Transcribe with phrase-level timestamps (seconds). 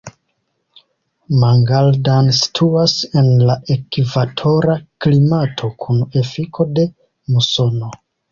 [1.43, 4.77] Mangaldan situas en la ekvatora
[5.07, 6.87] klimato kun efiko de
[7.37, 7.93] musono.